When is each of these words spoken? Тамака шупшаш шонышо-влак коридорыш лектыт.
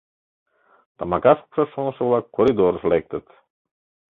Тамака 0.97 1.31
шупшаш 1.37 1.67
шонышо-влак 1.73 2.25
коридорыш 2.35 2.83
лектыт. 2.91 3.25